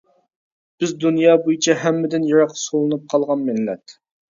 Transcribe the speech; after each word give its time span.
بىز 0.83 0.93
دۇنيا 1.03 1.35
بويىچە 1.43 1.77
ھەممىدىن 1.83 2.27
يىراق 2.33 2.57
سولىنىپ 2.65 3.07
قالغان 3.15 3.47
مىللەت. 3.53 3.99